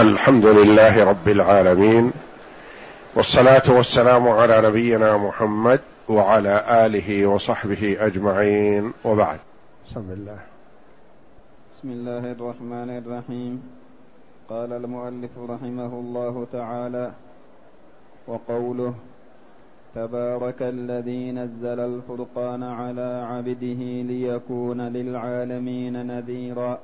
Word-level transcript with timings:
الحمد 0.00 0.46
لله 0.46 1.04
رب 1.04 1.28
العالمين 1.28 2.12
والصلاة 3.14 3.62
والسلام 3.68 4.28
على 4.28 4.62
نبينا 4.68 5.16
محمد 5.16 5.80
وعلى 6.08 6.64
آله 6.86 7.26
وصحبه 7.26 7.96
أجمعين 8.00 8.92
وبعد. 9.04 9.38
بسم 9.90 10.06
الله. 10.10 10.38
بسم 11.72 11.88
الله 11.90 12.32
الرحمن 12.32 12.90
الرحيم. 12.98 13.62
قال 14.48 14.72
المؤلف 14.72 15.30
رحمه 15.38 15.92
الله 15.92 16.46
تعالى 16.52 17.10
وقوله 18.26 18.94
تبارك 19.94 20.62
الذي 20.62 21.32
نزل 21.32 21.80
الفرقان 21.80 22.62
على 22.62 23.26
عبده 23.30 23.82
ليكون 24.12 24.80
للعالمين 24.80 26.06
نذيرا. 26.06 26.78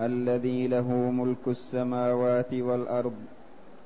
الذي 0.00 0.66
له 0.66 0.88
ملك 0.92 1.48
السماوات 1.48 2.54
والأرض 2.54 3.14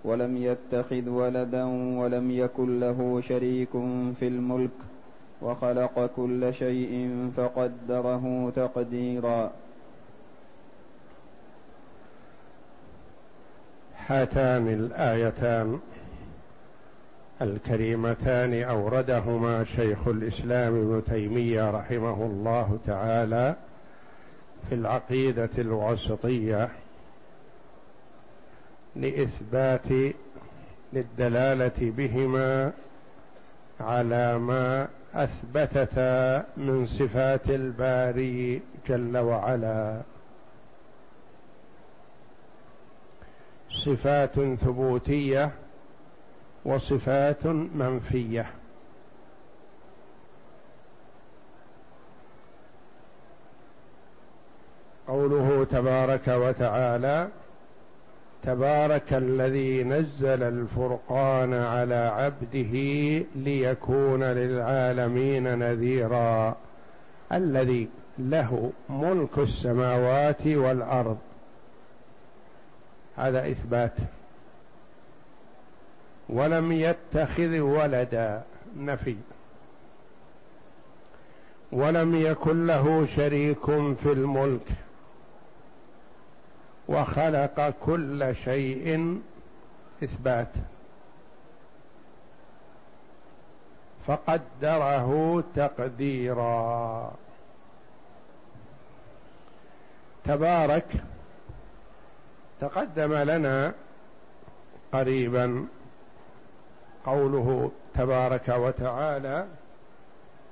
ولم 0.04 0.36
يتخذ 0.36 1.08
ولدا 1.08 1.64
ولم 1.98 2.30
يكن 2.30 2.80
له 2.80 3.20
شريك 3.20 3.70
في 4.18 4.28
الملك 4.28 4.78
وخلق 5.42 6.10
كل 6.16 6.54
شيء 6.54 7.30
فقدره 7.36 8.52
تقديرا. 8.56 9.50
هاتان 14.06 14.68
الآيتان 14.68 15.78
الكريمتان 17.42 18.62
أوردهما 18.62 19.64
شيخ 19.64 20.08
الإسلام 20.08 20.74
ابن 20.74 21.02
تيمية 21.04 21.70
رحمه 21.70 22.26
الله 22.26 22.78
تعالى 22.86 23.54
في 24.68 24.74
العقيدة 24.74 25.50
الواسطية 25.58 26.68
لإثبات 28.96 30.14
للدلالة 30.92 31.92
بهما 31.96 32.72
على 33.80 34.38
ما 34.38 34.88
اثبتتا 35.14 36.44
من 36.56 36.86
صفات 36.86 37.50
الباري 37.50 38.62
جل 38.88 39.18
وعلا. 39.18 40.02
صفات 43.70 44.40
ثبوتية 44.40 45.50
وصفات 46.64 47.46
منفية. 47.46 48.57
قوله 55.08 55.64
تبارك 55.64 56.28
وتعالى 56.28 57.28
تبارك 58.42 59.12
الذي 59.12 59.84
نزل 59.84 60.42
الفرقان 60.42 61.54
على 61.54 61.94
عبده 61.94 62.72
ليكون 63.34 64.24
للعالمين 64.24 65.58
نذيرا 65.58 66.56
الذي 67.32 67.88
له 68.18 68.72
ملك 68.88 69.38
السماوات 69.38 70.46
والأرض. 70.46 71.18
هذا 73.16 73.50
إثبات. 73.50 73.94
ولم 76.28 76.72
يتخذ 76.72 77.58
ولدا 77.58 78.42
نفي. 78.76 79.16
ولم 81.72 82.14
يكن 82.14 82.66
له 82.66 83.06
شريك 83.06 83.64
في 84.02 84.12
الملك. 84.12 84.68
وخلق 86.88 87.74
كل 87.84 88.34
شيء 88.44 89.18
إثبات. 90.04 90.52
فقدره 94.06 95.44
تقديرا. 95.56 97.12
تبارك 100.24 100.92
تقدم 102.60 103.14
لنا 103.14 103.74
قريبا 104.92 105.66
قوله 107.06 107.70
تبارك 107.94 108.48
وتعالى 108.48 109.46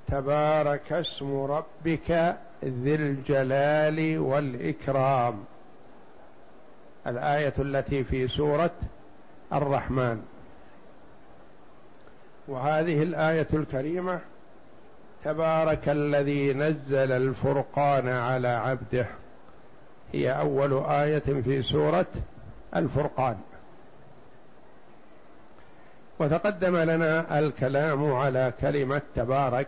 تبارك 0.07 0.93
اسم 0.93 1.41
ربك 1.41 2.37
ذي 2.63 2.95
الجلال 2.95 4.19
والإكرام. 4.19 5.45
الآية 7.07 7.53
التي 7.59 8.03
في 8.03 8.27
سورة 8.27 8.71
الرحمن. 9.53 10.23
وهذه 12.47 13.03
الآية 13.03 13.47
الكريمة 13.53 14.19
تبارك 15.23 15.89
الذي 15.89 16.53
نزل 16.53 17.11
الفرقان 17.11 18.09
على 18.09 18.47
عبده. 18.47 19.05
هي 20.13 20.31
أول 20.31 20.83
آية 20.83 21.41
في 21.41 21.63
سورة 21.63 22.05
الفرقان. 22.75 23.37
وتقدم 26.19 26.77
لنا 26.77 27.39
الكلام 27.39 28.13
على 28.13 28.53
كلمة 28.61 29.01
تبارك. 29.15 29.67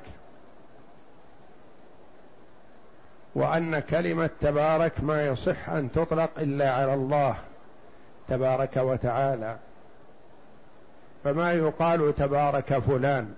وأن 3.35 3.79
كلمة 3.79 4.29
تبارك 4.41 5.03
ما 5.03 5.27
يصح 5.27 5.69
أن 5.69 5.91
تطلق 5.91 6.29
إلا 6.37 6.73
على 6.73 6.93
الله 6.93 7.35
تبارك 8.27 8.77
وتعالى. 8.77 9.57
فما 11.23 11.53
يقال 11.53 12.15
تبارك 12.15 12.79
فلان 12.79 13.33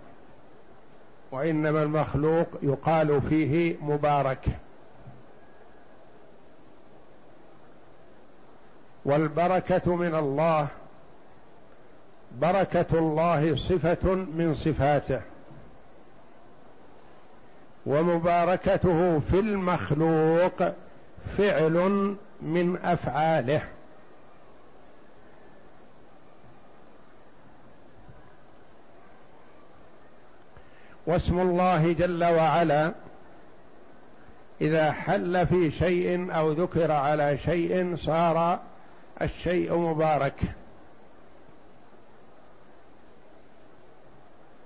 وإنما 1.32 1.84
المخلوق 1.84 2.48
يقال 2.62 3.22
فيه 3.22 3.78
مبارك. 3.82 4.46
والبركة 9.06 9.96
من 9.96 10.16
الله 10.16 10.68
بركة 12.32 13.00
الله 13.00 13.56
صفة 13.56 14.14
من 14.14 14.54
صفاته. 14.54 15.22
ومباركته 17.86 19.20
في 19.20 19.40
المخلوق 19.40 20.64
فعل 21.38 22.16
من 22.42 22.78
أفعاله. 22.84 23.62
واسم 31.06 31.40
الله 31.40 31.94
جل 31.94 32.24
وعلا 32.24 32.92
إذا 34.62 34.92
حل 34.92 35.48
في 35.48 35.72
شيء 35.72 36.36
أو 36.36 36.52
ذكر 36.52 36.92
على 36.92 37.38
شيء 37.38 37.96
صار 37.96 38.60
الشيء 39.22 39.78
مبارك. 39.78 40.42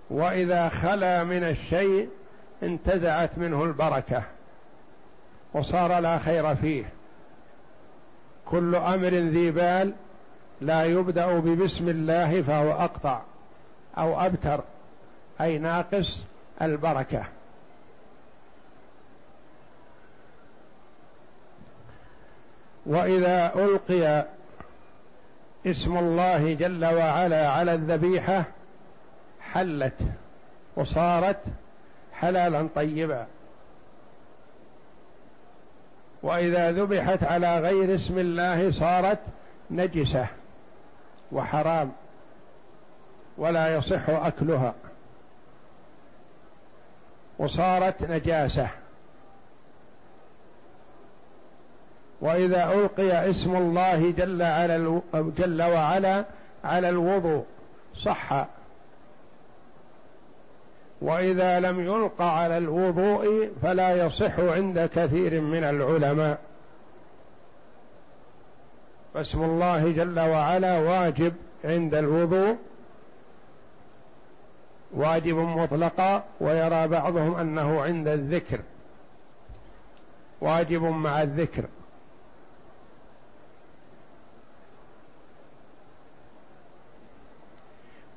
وإذا 0.10 0.70
خلا 0.70 1.24
من 1.24 1.44
الشيء 1.44 2.10
انتزعت 2.64 3.38
منه 3.38 3.64
البركة 3.64 4.24
وصار 5.54 6.00
لا 6.00 6.18
خير 6.18 6.56
فيه. 6.56 6.86
كل 8.46 8.76
أمر 8.76 9.10
ذي 9.10 9.52
بال 9.52 9.94
لا 10.62 10.84
يبدأ 10.84 11.40
ببسم 11.40 11.90
الله 11.90 12.42
فهو 12.42 12.72
أقطع 12.72 13.22
أو 13.98 14.26
أبتر 14.26 14.64
أي 15.42 15.58
ناقص 15.58 16.24
البركة. 16.62 17.24
وإذا 22.86 23.56
ألقي 23.56 24.26
اسم 25.66 25.98
الله 25.98 26.54
جل 26.54 26.86
وعلا 26.86 27.50
على 27.50 27.74
الذبيحة 27.74 28.44
حلت 29.42 30.00
وصارت 30.76 31.40
حلالا 32.16 32.68
طيبا. 32.76 33.26
وإذا 36.24 36.72
ذبحت 36.72 37.24
على 37.24 37.60
غير 37.60 37.96
اسم 37.96 38.20
الله 38.20 38.72
صارت 38.72 39.20
نجسة 39.72 40.28
وحرام 41.32 41.92
ولا 43.38 43.76
يصح 43.76 44.10
أكلها. 44.10 44.74
وصارت 47.40 48.04
نجاسة. 48.04 48.68
وإذا 52.22 52.74
ألقي 52.74 53.30
اسم 53.30 53.56
الله 53.56 54.12
جل, 54.12 54.42
على 54.42 55.02
جل 55.14 55.62
وعلا 55.62 56.26
على 56.64 56.90
الوضوء 56.90 57.46
صح. 57.96 58.46
وإذا 61.02 61.60
لم 61.60 61.80
يلقى 61.80 62.40
على 62.40 62.58
الوضوء 62.58 63.52
فلا 63.62 64.06
يصح 64.06 64.40
عند 64.40 64.90
كثير 64.96 65.42
من 65.42 65.64
العلماء. 65.64 66.40
فاسم 69.14 69.44
الله 69.44 69.92
جل 69.92 70.20
وعلا 70.20 70.80
واجب 70.80 71.34
عند 71.66 71.96
الوضوء. 71.96 72.58
واجب 74.94 75.36
مطلقا 75.36 76.24
ويرى 76.40 76.88
بعضهم 76.88 77.36
أنه 77.36 77.82
عند 77.82 78.08
الذكر. 78.08 78.60
واجب 80.42 80.84
مع 80.84 81.22
الذكر. 81.22 81.66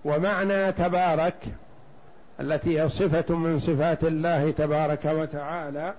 ومعنى 0.05 0.73
تبارك 0.73 1.35
التي 2.41 2.81
هي 2.81 2.89
صفة 2.89 3.35
من 3.35 3.59
صفات 3.61 4.05
الله 4.05 4.51
تبارك 4.51 5.05
وتعالى 5.05 5.95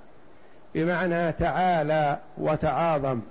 بمعنى 0.75 1.31
تعالى 1.31 2.19
وتعاظم. 2.38 3.21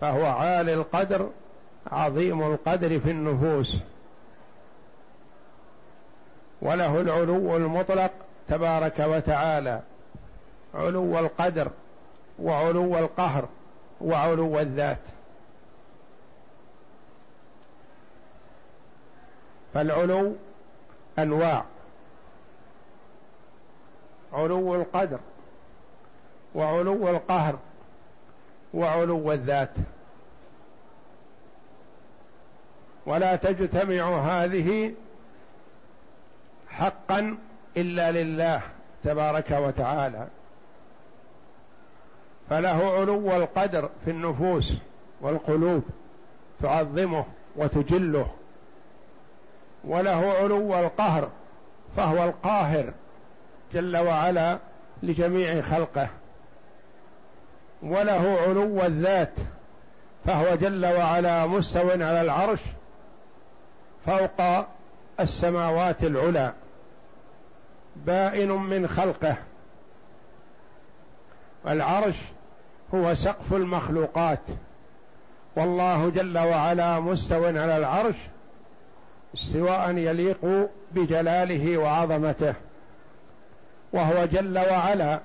فهو 0.00 0.26
عالي 0.26 0.74
القدر 0.74 1.30
عظيم 1.86 2.42
القدر 2.42 3.00
في 3.00 3.10
النفوس. 3.10 3.82
وله 6.62 7.00
العلو 7.00 7.56
المطلق 7.56 8.10
تبارك 8.48 8.98
وتعالى. 8.98 9.80
علو 10.74 11.18
القدر 11.18 11.70
وعلو 12.38 12.98
القهر 12.98 13.48
وعلو 14.00 14.60
الذات. 14.60 14.98
فالعلو 19.74 20.36
أنواع. 21.18 21.64
علو 24.32 24.74
القدر 24.74 25.18
وعلو 26.54 27.08
القهر 27.08 27.58
وعلو 28.74 29.32
الذات. 29.32 29.74
ولا 33.06 33.36
تجتمع 33.36 34.18
هذه 34.18 34.94
حقا 36.68 37.38
إلا 37.76 38.10
لله 38.10 38.62
تبارك 39.04 39.50
وتعالى. 39.50 40.28
فله 42.50 42.92
علو 42.92 43.36
القدر 43.36 43.90
في 44.04 44.10
النفوس 44.10 44.72
والقلوب 45.20 45.82
تعظمه 46.62 47.24
وتجله. 47.56 48.30
وله 49.88 50.32
علو 50.32 50.78
القهر 50.78 51.28
فهو 51.96 52.24
القاهر 52.24 52.92
جل 53.72 53.96
وعلا 53.96 54.58
لجميع 55.02 55.60
خلقه. 55.60 56.08
وله 57.82 58.38
علو 58.40 58.82
الذات 58.82 59.34
فهو 60.24 60.54
جل 60.54 60.86
وعلا 60.86 61.46
مستو 61.46 61.90
على 61.90 62.20
العرش 62.20 62.60
فوق 64.06 64.66
السماوات 65.20 66.02
العلى 66.02 66.52
بائن 67.96 68.48
من 68.48 68.88
خلقه. 68.88 69.36
العرش 71.66 72.16
هو 72.94 73.14
سقف 73.14 73.52
المخلوقات. 73.52 74.40
والله 75.56 76.10
جل 76.10 76.38
وعلا 76.38 77.00
مستو 77.00 77.44
على 77.44 77.76
العرش 77.76 78.16
استواء 79.34 79.90
يليق 79.90 80.68
بجلاله 80.92 81.78
وعظمته. 81.78 82.54
وهو 83.92 84.24
جل 84.24 84.58
وعلا 84.58 85.20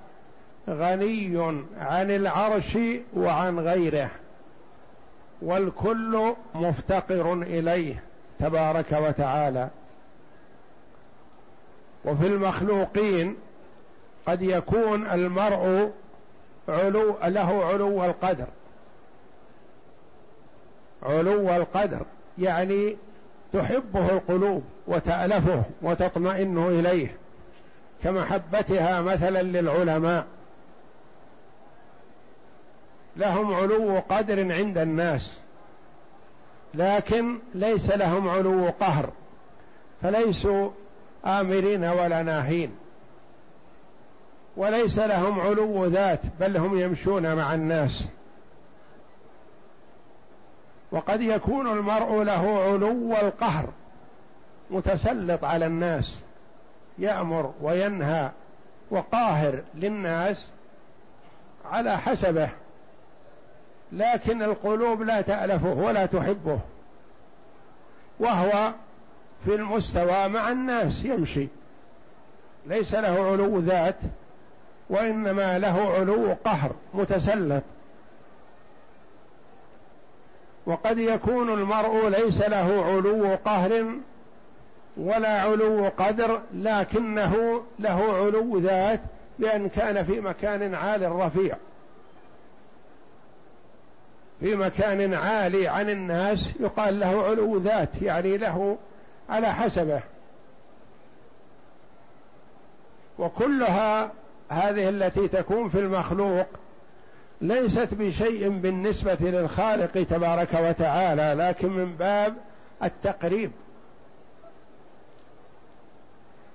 غني 0.70 1.64
عن 1.80 2.12
العرش 2.12 2.78
وعن 3.16 3.60
غيره. 3.60 4.10
والكل 5.42 6.34
مفتقر 6.56 7.34
إليه 7.34 8.04
تبارك 8.40 8.92
وتعالى. 8.92 9.70
وفي 12.06 12.28
المخلوقين 12.28 13.36
قد 14.28 14.42
يكون 14.42 15.08
المرء 15.08 15.92
علو 16.70 17.18
له 17.24 17.66
علو 17.66 18.06
القدر. 18.06 18.48
علو 21.04 21.56
القدر 21.56 22.06
يعني 22.38 22.96
تحبه 23.54 24.10
القلوب 24.10 24.64
وتألفه 24.88 25.64
وتطمئن 25.82 26.58
إليه 26.58 27.18
كمحبتها 28.04 29.02
مثلا 29.02 29.42
للعلماء. 29.42 30.26
لهم 33.18 33.54
علو 33.54 34.00
قدر 34.10 34.54
عند 34.54 34.78
الناس 34.78 35.38
لكن 36.74 37.40
ليس 37.56 37.90
لهم 37.90 38.30
علو 38.30 38.70
قهر 38.80 39.10
فليسوا 40.02 40.70
آمرين 41.26 41.84
ولا 41.84 42.24
ناهين. 42.24 42.72
وليس 44.58 45.00
لهم 45.00 45.40
علو 45.40 45.86
ذات 45.86 46.20
بل 46.40 46.58
هم 46.58 46.80
يمشون 46.80 47.36
مع 47.36 47.54
الناس. 47.54 48.08
وقد 50.92 51.22
يكون 51.22 51.68
المرء 51.68 52.24
له 52.24 52.64
علو 52.64 53.14
القهر 53.14 53.70
متسلط 54.72 55.44
على 55.44 55.66
الناس 55.66 56.16
يأمر 56.98 57.54
وينهى 57.62 58.30
وقاهر 58.92 59.64
للناس 59.76 60.50
على 61.66 61.98
حسبه 61.98 62.50
لكن 63.92 64.42
القلوب 64.44 65.02
لا 65.02 65.22
تألفه 65.22 65.74
ولا 65.74 66.06
تحبه 66.06 66.60
وهو 68.20 68.72
في 69.46 69.56
المستوى 69.56 70.28
مع 70.28 70.52
الناس 70.52 71.06
يمشي. 71.06 71.48
ليس 72.68 72.96
له 72.96 73.32
علو 73.32 73.60
ذات 73.60 73.96
وإنما 74.90 75.60
له 75.60 75.94
علو 75.94 76.36
قهر 76.46 76.72
متسلط. 76.94 77.64
وقد 80.70 80.98
يكون 80.98 81.54
المرء 81.54 82.08
ليس 82.10 82.42
له 82.42 82.84
علو 82.86 83.38
قهر 83.46 83.86
ولا 84.98 85.42
علو 85.42 85.90
قدر 85.98 86.42
لكنه 86.54 87.64
له 87.80 88.14
علو 88.14 88.60
ذات 88.60 89.02
بأن 89.40 89.70
كان 89.70 90.06
في 90.06 90.20
مكان 90.22 90.76
عال 90.76 91.12
رفيع. 91.12 91.58
في 94.40 94.56
مكان 94.56 95.14
عالي 95.14 95.68
عن 95.68 95.90
الناس 95.90 96.50
يقال 96.60 97.00
له 97.00 97.24
علو 97.24 97.58
ذات 97.58 98.02
يعني 98.02 98.38
له 98.38 98.78
على 99.30 99.54
حسبه. 99.54 100.02
وكلها 103.20 104.12
هذه 104.50 104.90
التي 104.90 105.28
تكون 105.28 105.70
في 105.70 105.80
المخلوق 105.80 106.48
ليست 107.42 107.94
بشيء 107.94 108.50
بالنسبة 108.50 109.18
للخالق 109.22 110.04
تبارك 110.04 110.54
وتعالى 110.54 111.44
لكن 111.44 111.70
من 111.70 111.96
باب 111.96 112.34
التقريب. 112.84 113.52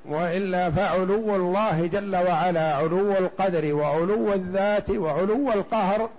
وإلا 0.04 0.70
فعلو 0.70 1.36
الله 1.36 1.86
جل 1.86 2.16
وعلا 2.16 2.74
علو 2.74 3.12
القدر 3.12 3.74
وعلو 3.74 4.32
الذات 4.32 4.90
وعلو 4.90 5.52
القهر 5.52 6.10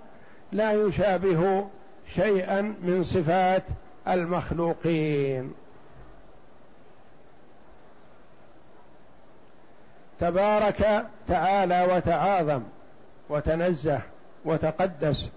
لا 0.51 0.71
يشابه 0.71 1.67
شيئا 2.15 2.61
من 2.61 3.03
صفات 3.03 3.63
المخلوقين. 4.07 5.53
تبارك 10.19 11.05
تعالى 11.27 11.87
وتعاظم 11.91 12.61
وتنزه 13.29 14.01
وتقدس 14.45 15.29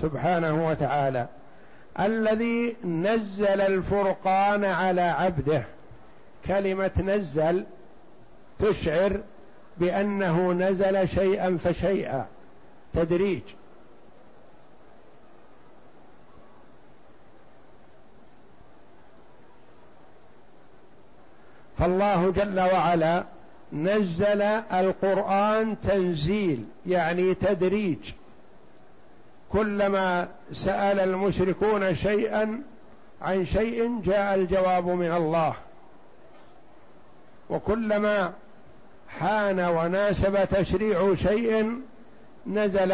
سبحانه 0.00 0.66
وتعالى. 0.66 1.26
الذي 2.00 2.76
نزل 2.84 3.60
الفرقان 3.60 4.64
على 4.64 5.00
عبده. 5.00 5.64
كلمة 6.46 6.90
نزل 6.98 7.64
تشعر 8.58 9.20
بأنه 9.78 10.52
نزل 10.52 11.08
شيئا 11.08 11.58
فشيئا. 11.64 12.26
تدريج. 12.94 13.42
فالله 21.78 22.30
جل 22.30 22.60
وعلا 22.60 23.24
نزل 23.72 24.42
القرآن 24.72 25.80
تنزيل 25.80 26.64
يعني 26.86 27.34
تدريج. 27.34 28.12
كلما 29.54 30.28
سأل 30.52 31.00
المشركون 31.00 31.94
شيئا 31.94 32.62
عن 33.22 33.44
شيء 33.44 34.00
جاء 34.04 34.34
الجواب 34.34 34.86
من 34.86 35.12
الله. 35.12 35.54
وكلما 37.50 38.32
حان 39.08 39.60
وناسب 39.60 40.44
تشريع 40.44 41.14
شيء 41.14 41.80
نزل 42.46 42.88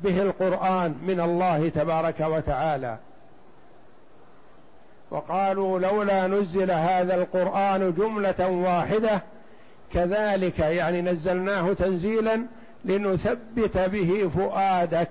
به 0.00 0.22
القرآن 0.22 0.94
من 1.06 1.20
الله 1.20 1.68
تبارك 1.68 2.20
وتعالى. 2.20 2.98
وقالوا 5.10 5.78
لولا 5.78 6.26
نزل 6.26 6.70
هذا 6.70 7.14
القرآن 7.14 7.94
جملة 7.98 8.48
واحدة 8.48 9.22
كذلك 9.92 10.58
يعني 10.58 11.02
نزلناه 11.02 11.72
تنزيلا 11.72 12.46
لنثبت 12.84 13.78
به 13.78 14.30
فؤادك. 14.34 15.10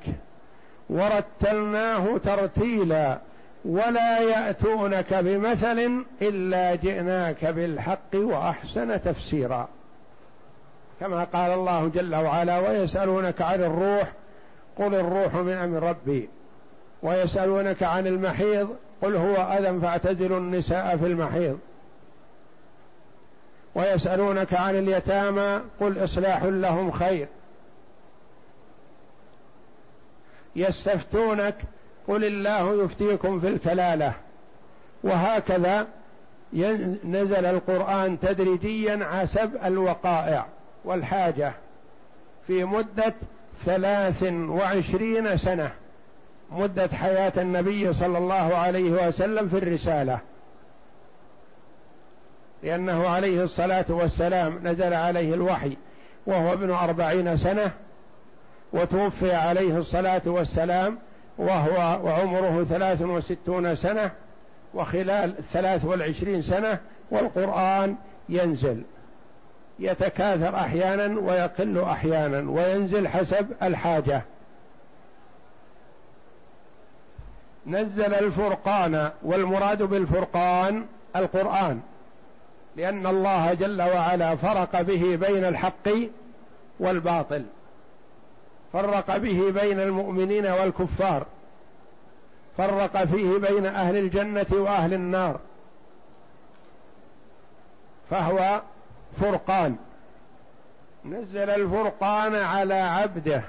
ورتلناه 0.90 2.18
ترتيلا 2.18 3.20
ولا 3.66 4.20
يأتونك 4.20 5.14
بمثل 5.14 6.04
إلا 6.22 6.76
جئناك 6.76 7.46
بالحق 7.46 8.16
وأحسن 8.16 9.02
تفسيرا. 9.02 9.68
كما 11.00 11.24
قال 11.24 11.52
الله 11.52 11.88
جل 11.88 12.16
وعلا 12.16 12.60
ويسألونك 12.60 13.42
عن 13.42 13.64
الروح 13.64 14.12
قل 14.78 14.96
الروح 14.96 15.36
من 15.36 15.54
أمر 15.54 15.84
ربي. 15.84 16.30
ويسألونك 17.04 17.84
عن 17.84 18.08
المحيض 18.08 18.76
قل 19.02 19.16
هو 19.16 19.36
أذى 19.36 19.80
فاعتزلوا 19.80 20.38
النساء 20.38 20.98
في 20.98 21.06
المحيض. 21.06 21.60
ويسألونك 23.76 24.54
عن 24.54 24.76
اليتامى 24.76 25.62
قل 25.80 26.04
إصلاح 26.04 26.44
لهم 26.44 26.92
خير. 26.92 27.28
يستفتونك 30.60 31.56
قل 32.08 32.26
الله 32.26 32.84
يفتيكم 32.84 33.40
في 33.40 33.48
الكلالة. 33.48 34.14
وهكذا 35.04 35.88
نزل 37.04 37.46
القرآن 37.46 38.20
تدريجيا 38.20 39.08
حسب 39.12 39.52
الوقائع 39.66 40.46
والحاجة 40.86 41.54
في 42.48 42.64
مدة 42.64 43.14
ثلاث 43.66 44.24
وعشرين 44.34 45.38
سنة 45.38 45.72
مدة 46.52 46.88
حياة 46.88 47.34
النبي 47.38 47.94
صلى 47.94 48.18
الله 48.18 48.56
عليه 48.56 49.08
وسلم 49.08 49.48
في 49.48 49.58
الرسالة. 49.58 50.20
لأنه 52.64 53.08
عليه 53.10 53.44
الصلاة 53.44 53.86
والسلام 53.90 54.60
نزل 54.64 54.94
عليه 54.94 55.34
الوحي 55.34 55.78
وهو 56.26 56.54
ابن 56.54 56.72
أربعين 56.72 57.38
سنة 57.38 57.72
وتوفي 58.74 59.34
عليه 59.34 59.78
الصلاة 59.78 60.22
والسلام 60.26 60.98
وهو 61.38 62.06
وعمره 62.06 62.64
ثلاث 62.64 63.02
وستون 63.02 63.76
سنة 63.76 64.12
وخلال 64.74 65.34
ثلاث 65.54 65.86
والعشرين 65.86 66.42
سنة 66.42 66.80
والقرآن 67.12 67.96
ينزل. 68.30 68.84
يتكاثر 69.80 70.56
أحيانا 70.56 71.20
ويقل 71.20 71.80
أحيانا 71.80 72.52
وينزل 72.52 73.08
حسب 73.08 73.48
الحاجة. 73.64 74.22
نزل 77.68 78.14
الفرقان 78.14 79.12
والمراد 79.24 79.84
بالفرقان 79.84 80.86
القرآن 81.16 81.80
لأن 82.76 83.08
الله 83.08 83.54
جل 83.54 83.82
وعلا 83.82 84.36
فرق 84.36 84.82
به 84.82 85.16
بين 85.16 85.46
الحق 85.46 85.90
والباطل. 86.80 87.46
فرق 88.74 89.18
به 89.18 89.52
بين 89.52 89.80
المؤمنين 89.80 90.46
والكفار. 90.46 91.26
فرق 92.58 93.04
فيه 93.04 93.38
بين 93.38 93.66
أهل 93.66 93.98
الجنة 93.98 94.46
وأهل 94.52 94.94
النار. 94.94 95.40
فهو 98.10 98.62
فرقان. 99.22 99.76
نزل 101.06 101.50
الفرقان 101.50 102.36
على 102.36 102.74
عبده 102.74 103.44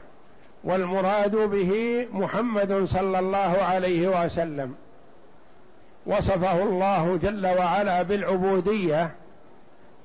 والمراد 0.64 1.36
به 1.36 2.06
محمد 2.12 2.84
صلى 2.84 3.18
الله 3.18 3.62
عليه 3.62 4.24
وسلم. 4.24 4.74
وصفه 6.06 6.62
الله 6.62 7.16
جل 7.16 7.46
وعلا 7.46 8.02
بالعبودية 8.02 9.10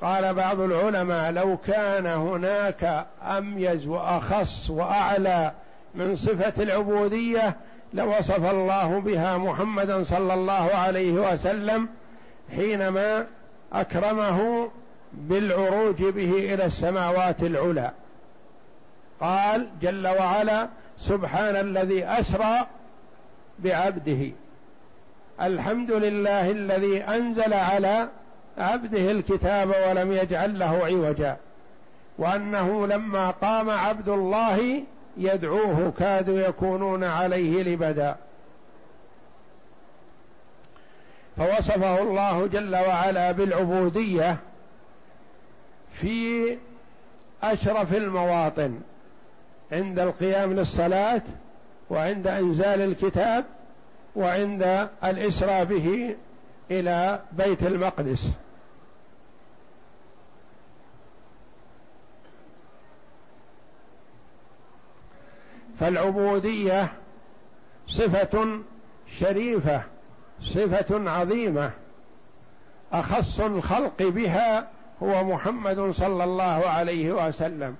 قال 0.01 0.33
بعض 0.33 0.59
العلماء 0.59 1.31
لو 1.31 1.57
كان 1.57 2.05
هناك 2.05 3.05
أميز 3.23 3.87
وأخص 3.87 4.69
وأعلى 4.69 5.51
من 5.95 6.15
صفة 6.15 6.63
العبودية 6.63 7.55
لوصف 7.93 8.51
الله 8.51 8.99
بها 8.99 9.37
محمدا 9.37 10.03
صلى 10.03 10.33
الله 10.33 10.69
عليه 10.75 11.11
وسلم 11.11 11.89
حينما 12.55 13.27
أكرمه 13.73 14.69
بالعروج 15.13 16.03
به 16.03 16.53
إلى 16.53 16.65
السماوات 16.65 17.43
العلى. 17.43 17.91
قال 19.21 19.67
جل 19.81 20.07
وعلا 20.07 20.67
سبحان 20.99 21.55
الذي 21.55 22.05
أسرى 22.05 22.67
بعبده. 23.59 24.31
الحمد 25.41 25.91
لله 25.91 26.51
الذي 26.51 27.03
أنزل 27.03 27.53
على 27.53 28.07
عبده 28.57 29.11
الكتاب 29.11 29.69
ولم 29.89 30.11
يجعل 30.11 30.59
له 30.59 30.85
عوجا. 30.85 31.37
وأنه 32.17 32.87
لما 32.87 33.31
قام 33.31 33.69
عبد 33.69 34.09
الله 34.09 34.83
يدعوه 35.17 35.93
كادوا 35.99 36.39
يكونون 36.39 37.03
عليه 37.03 37.63
لبدا. 37.63 38.15
فوصفه 41.37 42.01
الله 42.01 42.47
جل 42.47 42.75
وعلا 42.75 43.31
بالعبودية 43.31 44.37
في 45.93 46.57
أشرف 47.43 47.93
المواطن. 47.93 48.79
عند 49.71 49.99
القيام 49.99 50.53
للصلاة 50.53 51.21
وعند 51.89 52.27
أنزال 52.27 52.81
الكتاب 52.81 53.45
وعند 54.15 54.87
الاسرى 55.03 55.65
به 55.65 56.15
إلى 56.71 57.19
بيت 57.31 57.63
المقدس. 57.63 58.29
فالعبودية 65.79 66.91
صفة 67.87 68.59
شريفة 69.19 69.81
صفة 70.41 71.09
عظيمة. 71.09 71.71
أخص 72.93 73.39
الخلق 73.39 74.03
بها 74.03 74.67
هو 75.03 75.23
محمد 75.23 75.91
صلى 75.91 76.23
الله 76.23 76.67
عليه 76.67 77.27
وسلم. 77.27 77.75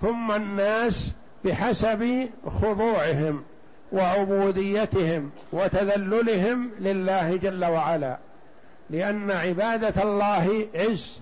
ثم 0.00 0.32
الناس 0.32 1.12
بحسب 1.44 2.28
خضوعهم 2.60 3.44
وعبوديتهم 3.92 5.30
وتذللهم 5.52 6.70
لله 6.78 7.36
جل 7.36 7.64
وعلا. 7.64 8.18
لأن 8.90 9.30
عبادة 9.30 10.02
الله 10.02 10.66
عز 10.74 11.20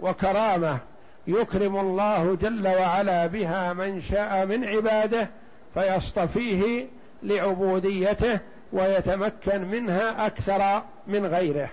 وكرامة. 0.00 0.78
يكرم 1.26 1.76
الله 1.76 2.34
جل 2.34 2.68
وعلا 2.68 3.26
بها 3.26 3.72
من 3.72 4.00
شاء 4.00 4.46
من 4.46 4.64
عباده 4.64 5.28
فيصطفيه 5.74 6.86
لعبوديته 7.22 8.38
ويتمكن 8.72 9.64
منها 9.64 10.26
أكثر 10.26 10.82
من 11.06 11.26
غيره. 11.26 11.70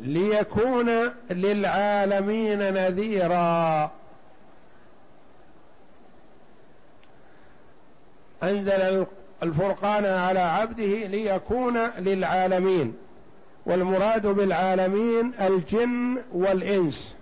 ليكون 0.00 0.90
للعالمين 1.30 2.58
نذيرا. 2.58 3.90
أنزل 8.42 9.06
الفرقان 9.42 10.04
على 10.06 10.40
عبده 10.40 11.06
ليكون 11.06 11.78
للعالمين 11.78 12.94
والمراد 13.66 14.26
بالعالمين 14.26 15.32
الجن 15.40 16.22
والإنس. 16.32 17.14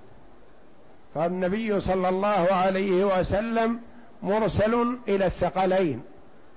فالنبي 1.15 1.81
صلى 1.81 2.09
الله 2.09 2.49
عليه 2.51 3.05
وسلم 3.05 3.81
مرسل 4.23 4.99
إلى 5.09 5.27
الثقلين 5.27 6.03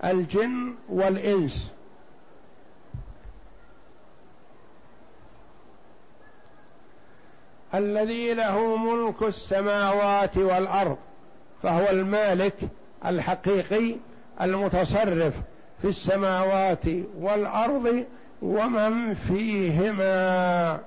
الجن 0.03 0.74
والإنس. 0.89 1.72
الذي 7.74 8.34
له 8.34 8.75
ملك 8.75 9.22
السماوات 9.24 10.38
والأرض 10.38 10.98
فهو 11.63 11.89
المالك 11.89 12.56
الحقيقي 13.06 13.96
المتصرف 14.41 15.33
في 15.81 15.88
السماوات 15.88 16.85
والأرض 17.19 18.05
ومن 18.41 19.13
فيهما. 19.13 20.79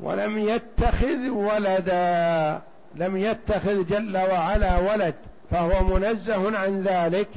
ولم 0.00 0.38
يتخذ 0.38 1.28
ولدا 1.28 2.60
لم 2.94 3.16
يتخذ 3.16 3.86
جل 3.86 4.16
وعلا 4.16 4.78
ولد 4.78 5.14
فهو 5.50 5.84
منزه 5.84 6.58
عن 6.58 6.82
ذلك 6.82 7.28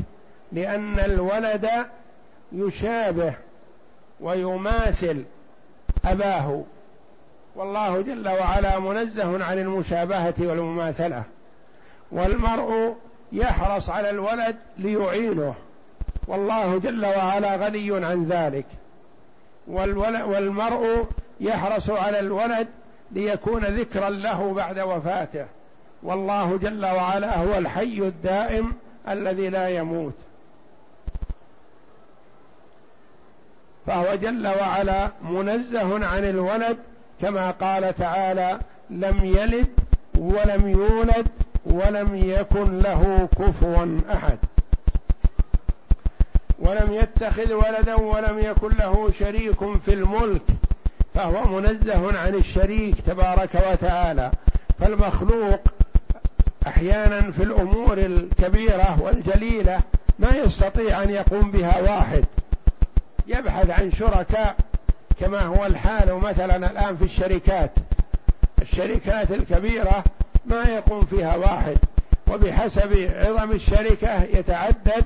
لأن 0.52 1.00
الولد 1.00 1.70
يشابه 2.52 3.34
ويماثل 4.20 5.24
أباه. 6.06 6.64
والله 7.56 8.02
جل 8.02 8.30
وعلا 8.30 8.80
منزه 8.80 9.46
عن 9.46 9.60
المشابهة 9.60 10.34
والمماثلة. 10.40 11.24
والمرء 12.12 12.96
يحرص 13.32 13.90
على 13.90 14.10
الولد 14.10 14.56
ليعينه. 14.78 15.56
والله 16.28 16.80
جل 16.80 17.06
وعلا 17.06 17.56
غني 17.56 18.06
عن 18.06 18.26
ذلك. 18.26 18.66
والمرء 19.68 21.06
يحرص 21.40 21.90
على 21.90 22.20
الولد 22.20 22.68
ليكون 23.12 23.66
ذكرا 23.66 24.10
له 24.10 24.54
بعد 24.54 24.80
وفاته. 24.80 25.46
والله 26.04 26.58
جل 26.58 26.86
وعلا 26.86 27.38
هو 27.38 27.58
الحي 27.58 27.98
الدائم 27.98 28.74
الذي 29.10 29.50
لا 29.50 29.70
يموت. 29.70 30.14
فهو 33.88 34.16
جل 34.16 34.48
وعلا 34.48 35.10
منزه 35.22 36.06
عن 36.06 36.24
الولد 36.24 36.78
كما 37.22 37.52
قال 37.52 37.96
تعالى 37.96 38.60
لم 38.90 39.26
يلد 39.26 39.68
ولم 40.18 40.68
يولد 40.68 41.28
ولم 41.66 42.16
يكن 42.16 42.80
له 42.80 43.30
كفوا 43.40 44.00
أحد. 44.14 44.38
ولم 46.60 46.94
يتخذ 46.94 47.54
ولدا 47.54 47.96
ولم 47.96 48.40
يكن 48.40 48.70
له 48.78 49.12
شريك 49.20 49.78
في 49.86 49.94
الملك 49.94 50.42
فهو 51.14 51.60
منزه 51.60 52.18
عن 52.18 52.36
الشريك 52.36 53.02
تبارك 53.02 53.62
وتعالى. 53.72 54.32
فالمخلوق 54.80 55.62
أحيانا 56.68 57.32
في 57.32 57.44
الأمور 57.44 57.98
الكبيرة 57.98 59.02
والجليلة 59.02 59.80
ما 60.20 60.30
يستطيع 60.36 61.04
أن 61.04 61.10
يقوم 61.10 61.52
بها 61.52 61.82
واحد. 61.82 62.26
يبحث 63.28 63.70
عن 63.70 63.92
شركاء 63.92 64.56
كما 65.20 65.42
هو 65.42 65.66
الحال 65.66 66.14
مثلا 66.14 66.72
الآن 66.72 66.98
في 66.98 67.04
الشركات. 67.04 67.72
الشركات 68.62 69.32
الكبيرة 69.32 70.04
ما 70.46 70.64
يقوم 70.64 71.06
فيها 71.06 71.36
واحد 71.36 71.78
وبحسب 72.32 73.12
عظم 73.16 73.52
الشركة 73.52 74.24
يتعدد 74.24 75.06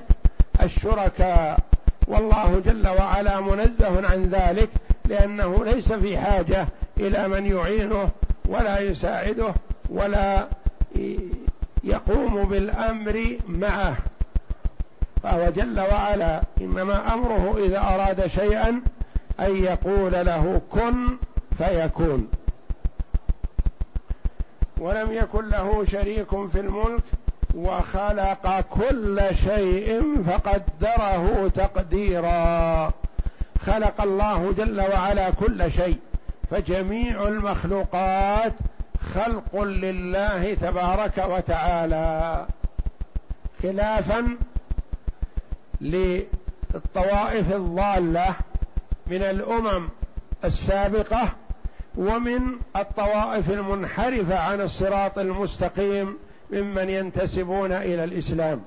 الشركاء. 0.62 1.58
والله 2.08 2.62
جل 2.66 2.88
وعلا 2.88 3.40
منزه 3.40 4.08
عن 4.10 4.22
ذلك 4.22 4.68
لأنه 5.04 5.64
ليس 5.64 5.92
في 5.92 6.18
حاجة 6.18 6.66
إلى 7.00 7.28
من 7.28 7.46
يعينه 7.46 8.10
ولا 8.48 8.80
يساعده 8.80 9.54
ولا 9.90 10.46
يقوم 11.84 12.44
بالأمر 12.44 13.38
معه. 13.48 13.96
فهو 15.22 15.50
جل 15.50 15.80
وعلا 15.80 16.40
إنما 16.60 17.14
أمره 17.14 17.58
إذا 17.66 17.78
أراد 17.78 18.26
شيئا 18.26 18.82
أن 19.40 19.56
يقول 19.56 20.12
له 20.12 20.60
كن 20.70 21.16
فيكون. 21.58 22.28
ولم 24.78 25.12
يكن 25.12 25.48
له 25.48 25.84
شريك 25.84 26.28
في 26.28 26.60
الملك 26.60 27.02
وخلق 27.54 28.60
كل 28.60 29.20
شيء 29.44 30.22
فقدره 30.26 31.50
تقديرا. 31.54 32.92
خلق 33.66 34.00
الله 34.00 34.52
جل 34.52 34.80
وعلا 34.80 35.30
كل 35.30 35.72
شيء 35.72 35.98
فجميع 36.50 37.28
المخلوقات 37.28 38.52
خلق 39.14 39.62
لله 39.62 40.54
تبارك 40.54 41.24
وتعالى. 41.28 42.46
خلافا 43.62 44.36
للطوائف 45.80 47.52
الضالة 47.52 48.34
من 49.10 49.22
الأمم 49.22 49.88
السابقة 50.44 51.32
ومن 51.96 52.40
الطوائف 52.76 53.50
المنحرفة 53.50 54.38
عن 54.38 54.60
الصراط 54.60 55.18
المستقيم 55.18 56.18
ممن 56.50 56.88
ينتسبون 56.90 57.72
إلى 57.72 58.04
الإسلام. 58.04 58.62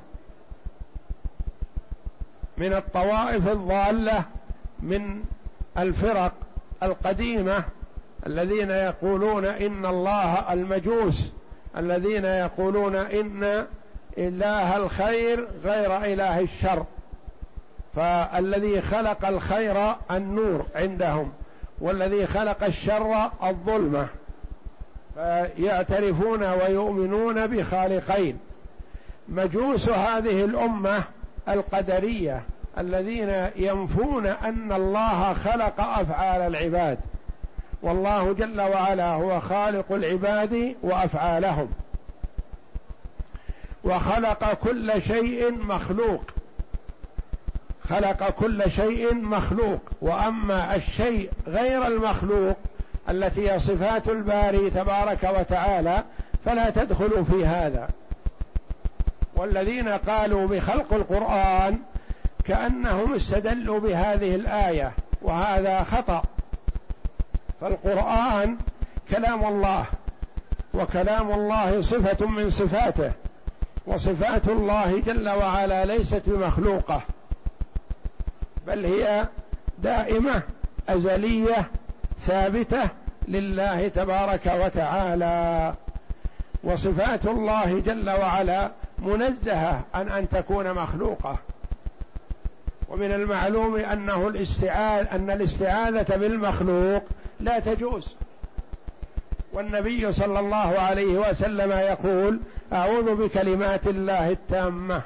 من 2.58 2.74
الطوائف 2.74 3.48
الضالة 3.48 4.24
من 4.80 5.24
الفرق 5.78 6.34
القديمة 6.84 7.64
الذين 8.28 8.70
يقولون 8.70 9.46
إن 9.46 9.86
الله 9.86 10.54
المجوس 10.54 11.32
الذين 11.78 12.26
يقولون 12.26 12.96
إن 12.96 13.66
إله 14.18 14.78
الخير 14.78 15.48
غير 15.64 15.98
إله 15.98 16.40
الشر. 16.40 16.86
فالذي 17.96 18.82
خلق 18.82 19.28
الخير 19.28 19.96
النور 20.12 20.66
عندهم 20.76 21.32
والذي 21.82 22.28
خلق 22.28 22.64
الشر 22.64 23.32
الظلمة. 23.44 24.08
فيعترفون 25.16 26.44
ويؤمنون 26.44 27.48
بخالقين. 27.48 28.40
مجوس 29.30 29.90
هذه 29.90 30.46
الأمة 30.46 31.04
القدرية 31.50 32.42
الذين 32.78 33.50
ينفون 33.56 34.26
أن 34.26 34.72
الله 34.72 35.34
خلق 35.34 35.82
أفعال 35.82 36.42
العباد. 36.42 36.98
والله 37.82 38.34
جل 38.34 38.62
وعلا 38.62 39.14
هو 39.14 39.40
خالق 39.40 39.92
العباد 39.92 40.76
وأفعالهم. 40.84 41.70
وخلق 43.84 44.54
كل 44.54 45.02
شيء 45.02 45.52
مخلوق. 45.52 46.33
خلق 47.90 48.30
كل 48.30 48.72
شيء 48.72 49.14
مخلوق. 49.16 49.80
وأما 50.02 50.76
الشيء 50.76 51.30
غير 51.48 51.88
المخلوق 51.88 52.58
التي 53.10 53.52
هي 53.52 53.60
صفات 53.60 54.10
الباري 54.10 54.70
تبارك 54.70 55.34
وتعالى 55.40 56.04
فلا 56.46 56.70
تدخل 56.70 57.26
في 57.26 57.46
هذا. 57.46 57.88
والذين 59.36 59.88
قالوا 59.88 60.48
بخلق 60.48 60.94
القرآن 60.94 61.80
كأنهم 62.46 63.14
استدلوا 63.16 63.80
بهذه 63.80 64.36
الآية 64.36 64.92
وهذا 65.22 65.84
خطأ. 65.84 66.22
فالقرآن 67.62 68.58
كلام 69.10 69.46
الله 69.46 69.86
وكلام 70.74 71.32
الله 71.32 71.82
صفة 71.82 72.28
من 72.28 72.50
صفاته 72.50 73.12
وصفات 73.88 74.48
الله 74.48 75.00
جل 75.06 75.30
وعلا 75.30 75.86
ليست 75.86 76.22
بمخلوقة. 76.26 77.02
بل 78.68 78.86
هي 78.86 79.28
دائمة 79.80 80.42
أزلية 80.90 81.68
ثابتة 82.20 82.90
لله 83.28 83.88
تبارك 83.88 84.52
وتعالى. 84.66 85.74
وصفات 86.64 87.26
الله 87.26 87.80
جل 87.80 88.10
وعلا 88.10 88.72
منزهة 89.00 89.82
عن 89.94 90.10
أن 90.10 90.30
تكون 90.30 90.74
مخلوقة. 90.74 91.38
ومن 92.90 93.12
المعلوم 93.12 93.76
أنه 93.76 94.28
الاستعاذ 94.28 95.08
أن 95.12 95.30
الاستعاذة 95.30 96.16
بالمخلوق 96.16 97.04
لا 97.40 97.60
تجوز. 97.60 98.16
والنبي 99.54 100.12
صلى 100.12 100.40
الله 100.40 100.80
عليه 100.80 101.30
وسلم 101.30 101.72
يقول 101.72 102.40
أعوذ 102.74 103.16
بكلمات 103.16 103.88
الله 103.88 104.30
التامة. 104.30 105.02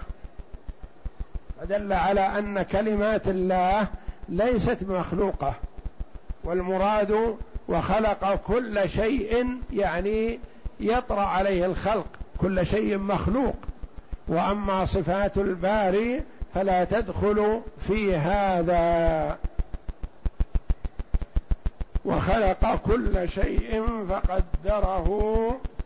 فدل 1.60 1.94
على 1.94 2.22
أن 2.22 2.62
كلمات 2.62 3.28
الله 3.28 3.88
ليست 4.30 4.78
مخلوقة 4.88 5.54
والمراد 6.44 7.38
وخلق 7.68 8.36
كل 8.36 8.90
شيء 8.90 9.60
يعني 9.74 10.40
يطرأ 10.80 11.22
عليه 11.22 11.66
الخلق 11.66 12.08
كل 12.38 12.66
شيء 12.66 12.98
مخلوق. 12.98 13.56
وأما 14.28 14.86
صفات 14.86 15.38
الباري 15.38 16.24
فلا 16.54 16.84
تدخل 16.84 17.62
في 17.88 18.16
هذا. 18.16 19.38
وخلق 22.06 22.76
كل 22.76 23.30
شيء 23.30 23.86
فقدره 24.10 25.08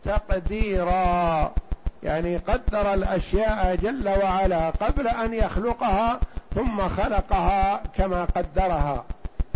تقديرا. 0.04 1.54
يعني 2.02 2.36
قدر 2.36 2.94
الأشياء 2.94 3.74
جل 3.74 4.08
وعلا 4.08 4.70
قبل 4.70 5.08
أن 5.08 5.34
يخلقها 5.34 6.20
ثم 6.54 6.88
خلقها 6.88 7.82
كما 7.96 8.24
قدرها 8.24 9.04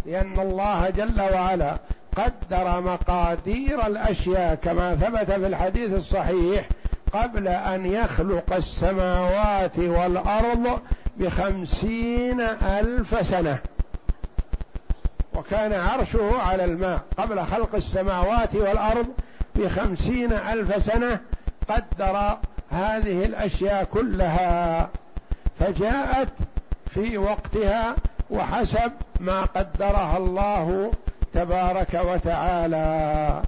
لأن 0.06 0.40
الله 0.40 0.90
جل 0.90 1.20
وعلا 1.20 1.76
قدر 2.16 2.80
مقادير 2.80 3.87
الأشياء 3.87 4.54
كما 4.54 4.94
ثبت 4.94 5.30
في 5.30 5.46
الحديث 5.46 5.92
الصحيح 5.92 6.68
قبل 7.12 7.48
أن 7.48 7.87
يخلق 7.87 8.52
السماوات 8.52 9.78
والأرض 9.78 10.80
بخمسين 11.16 12.40
ألف 12.62 13.26
سنة 13.26 13.59
وكان 15.35 15.72
عرشه 15.72 16.42
على 16.42 16.64
الماء 16.64 17.00
قبل 17.16 17.44
خلق 17.44 17.74
السماوات 17.74 18.54
والأرض 18.54 19.06
بخمسين 19.54 20.32
ألف 20.32 20.82
سنة 20.85 21.20
قدر 21.68 22.38
هذه 22.70 23.24
الأشياء 23.24 23.85
كلها 23.85 24.88
فجاءت 25.61 26.29
في 26.90 27.18
وقتها 27.18 27.96
وحسب 28.31 28.92
ما 29.20 29.42
قدرها 29.42 30.16
الله 30.16 30.90
تبارك 31.35 32.00
وتعالى. 32.05 33.42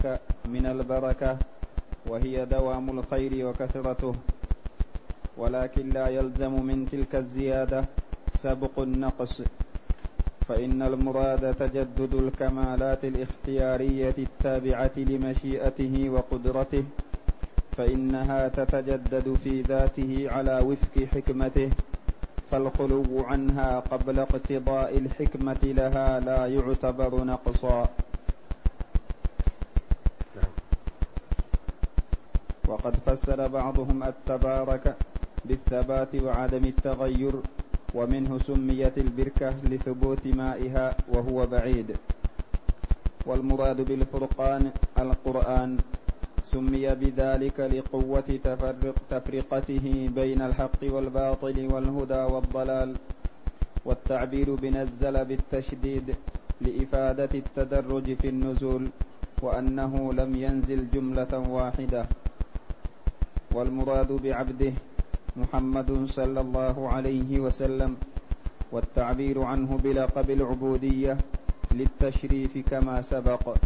تبارك 0.00 0.20
من 0.48 0.66
البركة 0.66 1.38
وهي 2.08 2.46
دوام 2.46 2.98
الخير 2.98 3.32
وكثرته. 3.46 4.12
ولكن 5.36 5.88
لا 5.88 6.08
يلزم 6.08 6.54
من 6.64 6.88
تلك 6.88 7.14
الزيادة 7.14 7.84
سبق 8.34 8.78
النقص. 8.80 9.42
فإن 10.48 10.82
المراد 10.82 11.54
تجدد 11.54 12.14
الكمالات 12.14 13.04
الاختيارية 13.04 14.14
التابعة 14.18 14.96
لمشيئته 14.96 15.94
وقدرته 16.10 16.84
فإنها 17.76 18.48
تتجدد 18.48 19.26
في 19.34 19.62
ذاته 19.62 20.26
على 20.30 20.60
وفق 20.64 20.94
حكمته. 21.14 21.70
فالخلو 22.50 23.04
عنها 23.24 23.80
قبل 23.80 24.18
اقتضاء 24.20 24.98
الحكمة 24.98 25.62
لها 25.64 26.20
لا 26.20 26.46
يعتبر 26.46 27.24
نقصا. 27.24 27.88
وقد 32.70 32.94
فسر 33.06 33.48
بعضهم 33.48 33.98
التبارك 34.02 34.86
بالثبات 35.44 36.12
وعدم 36.14 36.64
التغير 36.64 37.34
ومنه 37.94 38.38
سميت 38.38 38.96
البركة 38.98 39.50
لثبوت 39.70 40.24
مائها 40.26 40.86
وهو 41.12 41.38
بعيد. 41.46 41.88
والمراد 43.26 43.78
بالفرقان 43.88 44.62
القرآن 44.98 45.70
سمي 46.44 46.86
بذلك 47.00 47.58
لقوة 47.60 48.28
تفرق 48.44 48.96
تفرقته 49.10 49.86
بين 50.18 50.40
الحق 50.42 50.80
والباطل 50.82 51.56
والهدى 51.72 52.22
والضلال 52.32 52.90
والتعبير 53.86 54.48
بنزل 54.54 55.14
بالتشديد 55.24 56.06
لإفادة 56.60 57.32
التدرج 57.34 58.06
في 58.20 58.28
النزول 58.28 58.84
وأنه 59.42 60.12
لم 60.12 60.30
ينزل 60.34 60.80
جملة 60.90 61.32
واحدة. 61.48 62.02
والمراد 63.54 64.12
بعبده 64.12 64.72
محمد 65.36 66.04
صلى 66.06 66.40
الله 66.40 66.88
عليه 66.88 67.40
وسلم 67.40 67.96
والتعبير 68.72 69.42
عنه 69.42 69.76
بلقب 69.84 70.30
العبودية 70.30 71.18
للتشريف 71.72 72.58
كما 72.70 73.02
سبق. 73.02 73.56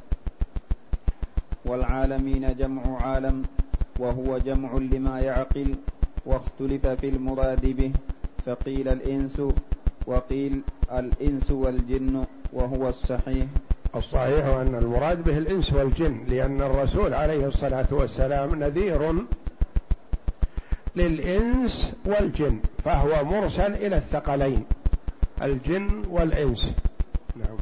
والعالمين 1.67 2.57
جمع 2.59 2.83
عالم 3.03 3.43
وهو 3.99 4.39
جمع 4.39 4.73
لما 4.73 5.21
يعقل 5.21 5.75
واختلف 6.27 6.87
في 6.87 7.09
المراد 7.09 7.67
به 7.77 7.93
فقيل 8.47 8.89
الإنس 8.89 9.43
وقيل 10.07 10.63
الإنس 10.93 11.51
والجن 11.51 12.25
وهو 12.53 12.89
الصحيح. 12.89 13.47
الصحيح 13.97 14.47
أن 14.47 14.75
المراد 14.75 15.25
به 15.25 15.39
الإنس 15.39 15.73
والجن 15.73 16.25
لأن 16.29 16.63
الرسول 16.63 17.15
عليه 17.15 17.47
الصلاة 17.47 17.87
والسلام 17.91 18.55
نذير 18.55 19.25
للإنس 20.97 21.93
والجن 22.07 22.61
فهو 22.85 23.25
مرسل 23.25 23.73
إلى 23.75 23.97
الثقلين 23.97 24.65
الجن 25.43 26.03
والإنس. 26.11 26.73
نعم. 27.37 27.57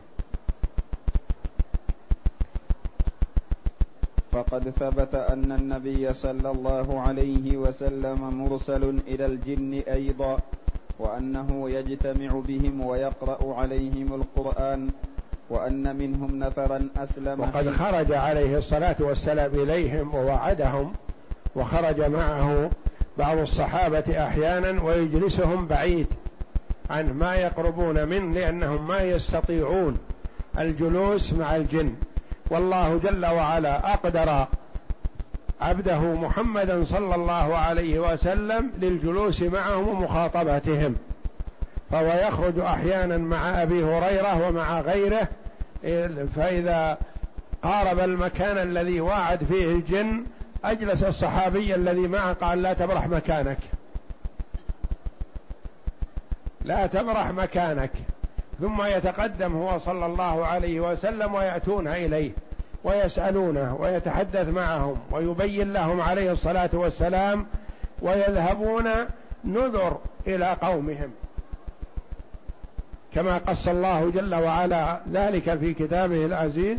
فقد 4.32 4.70
ثبت 4.70 5.14
أن 5.14 5.52
النبي 5.52 6.12
صلى 6.12 6.50
الله 6.50 7.00
عليه 7.00 7.56
وسلم 7.56 8.44
مرسل 8.44 8.98
إلى 9.06 9.26
الجن 9.26 9.82
أيضا 9.88 10.38
وأنه 10.98 11.70
يجتمع 11.70 12.40
بهم 12.48 12.80
ويقرأ 12.80 13.54
عليهم 13.54 14.14
القرآن 14.14 14.90
وأن 15.50 15.96
منهم 15.96 16.38
نفرا 16.38 16.88
أسلم 16.96 17.40
وقد 17.40 17.70
خرج 17.70 18.12
عليه 18.12 18.58
الصلاة 18.58 18.96
والسلام 19.00 19.54
إليهم 19.54 20.14
ووعدهم 20.14 20.92
وخرج 21.56 22.00
معه 22.00 22.70
بعض 23.18 23.38
الصحابة 23.38 24.26
أحيانا 24.26 24.82
ويجلسهم 24.82 25.66
بعيد 25.66 26.06
عن 26.90 27.12
ما 27.12 27.34
يقربون 27.34 28.08
منه 28.08 28.34
لأنهم 28.34 28.88
ما 28.88 29.00
يستطيعون 29.00 29.98
الجلوس 30.58 31.32
مع 31.32 31.56
الجن. 31.56 31.94
والله 32.50 32.98
جل 32.98 33.26
وعلا 33.26 33.92
أقدر 33.94 34.46
عبده 35.60 36.00
محمدا 36.00 36.84
صلى 36.84 37.14
الله 37.14 37.56
عليه 37.56 38.12
وسلم 38.12 38.70
للجلوس 38.78 39.42
معهم 39.42 39.88
ومخاطبتهم 39.88 40.96
فهو 41.90 42.06
يخرج 42.28 42.58
أحيانا 42.58 43.18
مع 43.18 43.62
أبي 43.62 43.84
هريرة 43.84 44.48
ومع 44.48 44.80
غيره 44.80 45.28
فإذا 46.36 46.98
قارب 47.62 47.98
المكان 47.98 48.58
الذي 48.58 49.00
واعد 49.00 49.44
فيه 49.44 49.64
الجن 49.64 50.24
أجلس 50.64 51.02
الصحابي 51.04 51.74
الذي 51.74 52.08
معه 52.08 52.32
قال 52.32 52.62
لا 52.62 52.72
تبرح 52.72 53.08
مكانك. 53.08 53.58
لا 56.64 56.86
تبرح 56.86 57.30
مكانك. 57.30 57.90
ثم 58.60 58.82
يتقدم 58.82 59.56
هو 59.56 59.78
صلى 59.78 60.06
الله 60.06 60.46
عليه 60.46 60.80
وسلم 60.80 61.34
ويأتون 61.34 61.88
إليه 61.88 62.32
ويسألونه 62.84 63.76
ويتحدث 63.80 64.48
معهم 64.48 64.96
ويبين 65.10 65.72
لهم 65.72 66.00
عليه 66.00 66.32
الصلاة 66.32 66.70
والسلام 66.72 67.46
ويذهبون 68.02 68.88
نذر 69.44 69.98
إلى 70.26 70.56
قومهم. 70.62 71.10
كما 73.14 73.38
قص 73.38 73.68
الله 73.68 74.10
جل 74.10 74.34
وعلا 74.34 75.00
ذلك 75.12 75.58
في 75.58 75.74
كتابه 75.74 76.26
العزيز 76.26 76.78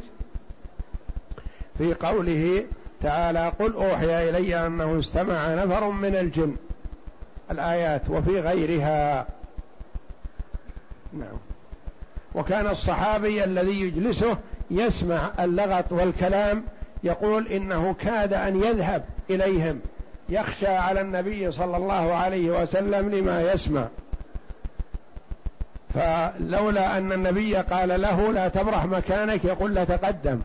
في 1.78 1.94
قوله 1.94 2.66
تعالى 3.04 3.52
قل 3.60 3.74
أوحي 3.74 4.30
إلي 4.30 4.68
أنه 4.68 5.00
استمع 5.00 5.54
نفر 5.54 5.90
من 5.90 6.16
الجن. 6.16 6.56
الآيات 7.52 8.10
وفي 8.10 8.40
غيرها. 8.40 9.28
نعم. 11.14 11.38
وكان 12.36 12.68
الصحابي 12.68 13.44
الذي 13.44 13.82
يجلسه 13.82 14.38
يسمع 14.72 15.32
اللغط 15.40 15.92
والكلام 15.92 16.64
يقول 17.04 17.48
إنه 17.48 17.94
كاد 17.94 18.34
أن 18.34 18.64
يذهب 18.64 19.06
إليهم. 19.30 19.80
يخشى 20.30 20.68
على 20.68 21.02
النبي 21.02 21.52
صلى 21.52 21.78
الله 21.78 22.14
عليه 22.14 22.62
وسلم 22.62 23.10
لما 23.10 23.42
يسمع. 23.42 23.88
فلولا 25.94 26.98
أن 26.98 27.12
النبي 27.12 27.56
قال 27.56 28.02
له 28.02 28.32
لا 28.32 28.48
تبرح 28.48 28.86
مكانك 28.86 29.46
يقول 29.46 29.74
لا 29.74 29.84
تقدم 29.84 30.42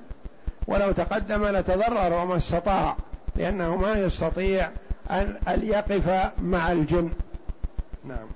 ولو 0.68 0.92
تقدم 0.92 1.44
لتضرر 1.44 2.12
وما 2.12 2.37
استطاع 2.37 2.96
لأنه 3.37 3.76
ما 3.76 3.92
يستطيع 3.92 4.70
أن 5.11 5.61
يقف 5.62 6.33
مع 6.42 6.72
الجن. 6.72 7.11
نعم. 8.04 8.28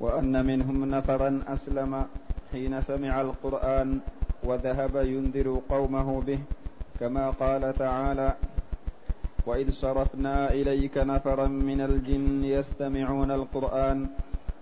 وأن 0.00 0.46
منهم 0.46 0.84
نفرا 0.84 1.42
أسلم 1.48 2.06
حين 2.52 2.80
سمع 2.80 3.20
القرآن 3.20 4.00
وذهب 4.42 4.96
ينذر 4.96 5.60
قومه 5.68 6.20
به 6.20 6.38
كما 7.00 7.30
قال 7.30 7.74
تعالى 7.78 8.34
وإذ 9.46 9.70
صرفنا 9.70 10.50
إليك 10.50 10.98
نفرا 10.98 11.46
من 11.46 11.80
الجن 11.80 12.44
يستمعون 12.44 13.30
القرآن 13.30 14.06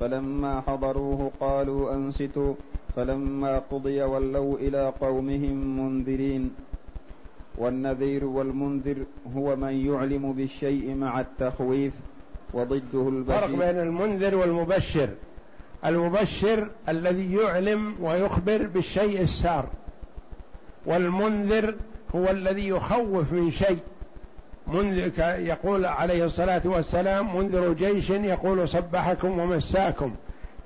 فلما 0.00 0.60
حضروه 0.60 1.30
قالوا 1.40 1.94
أنصتوا 1.94 2.54
فلما 2.96 3.58
قضي 3.58 4.02
ولوا 4.02 4.58
إلى 4.58 4.92
قومهم 5.00 5.78
منذرين. 5.78 6.54
والنذير 7.58 8.24
والمنذر 8.24 8.96
هو 9.36 9.56
من 9.56 9.86
يعلم 9.86 10.32
بالشيء 10.32 10.94
مع 10.94 11.20
التخويف 11.20 11.92
وضده 12.52 13.08
البشير. 13.08 13.40
فرق 13.40 13.50
بين 13.50 13.80
المنذر 13.80 14.34
والمبشر. 14.34 15.08
المبشر 15.84 16.68
الذي 16.88 17.34
يعلم 17.34 17.94
ويخبر 18.00 18.66
بالشيء 18.66 19.20
السار. 19.20 19.66
والمنذر 20.86 21.74
هو 22.14 22.30
الذي 22.30 22.68
يخوف 22.68 23.32
من 23.32 23.50
شيء. 23.50 23.78
منذر 24.66 25.10
يقول 25.38 25.84
عليه 25.84 26.24
الصلاة 26.24 26.62
والسلام 26.64 27.36
منذر 27.36 27.72
جيش 27.72 28.10
يقول 28.10 28.68
صبحكم 28.68 29.38
ومساكم. 29.38 30.14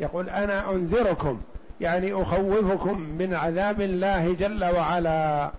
يقول 0.00 0.28
أنا 0.28 0.70
أنذركم. 0.70 1.40
يعني 1.80 2.22
أخوفكم 2.22 3.00
من 3.00 3.34
عذاب 3.34 3.80
الله 3.80 4.32
جل 4.32 4.64
وعلا. 4.64 5.52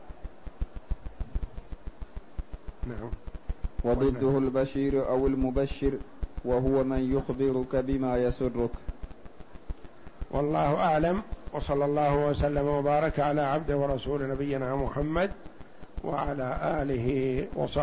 نعم. 2.87 3.09
وضده 3.83 4.37
البشير 4.37 5.09
أو 5.09 5.27
المبشر 5.27 5.91
وهو 6.45 6.83
من 6.83 7.15
يخبرك 7.17 7.75
بما 7.75 8.17
يسرك. 8.17 8.69
والله 10.31 10.75
أعلم. 10.75 11.21
وصلى 11.53 11.85
الله 11.85 12.27
وسلم 12.27 12.67
وبارك 12.67 13.19
على 13.19 13.41
عبده 13.41 13.77
ورسول 13.77 14.29
نبينا 14.29 14.75
محمد 14.75 15.31
وعلى 16.03 16.59
آله 16.81 17.47
وصحبه. 17.55 17.81